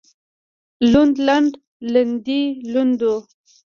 لوند 0.91 1.15
لنده 1.93 1.93
لندې 1.93 2.41
لندو 2.73 3.13